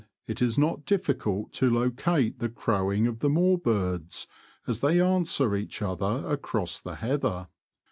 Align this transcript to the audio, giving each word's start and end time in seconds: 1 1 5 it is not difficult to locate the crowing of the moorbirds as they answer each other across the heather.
1 0.25 0.29
1 0.29 0.35
5 0.35 0.35
it 0.35 0.41
is 0.41 0.57
not 0.57 0.85
difficult 0.87 1.53
to 1.53 1.69
locate 1.69 2.39
the 2.39 2.49
crowing 2.49 3.05
of 3.05 3.19
the 3.19 3.29
moorbirds 3.29 4.25
as 4.65 4.79
they 4.79 4.99
answer 4.99 5.55
each 5.55 5.79
other 5.79 6.23
across 6.27 6.79
the 6.79 6.95
heather. 6.95 7.49